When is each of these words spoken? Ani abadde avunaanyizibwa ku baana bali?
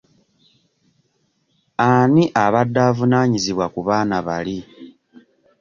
Ani 1.87 2.23
abadde 2.43 2.79
avunaanyizibwa 2.89 3.65
ku 3.73 3.79
baana 3.87 4.17
bali? 4.27 4.57